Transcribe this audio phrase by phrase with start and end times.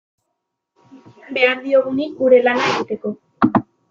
[1.35, 3.13] Behar diogunik gure lana egiteko.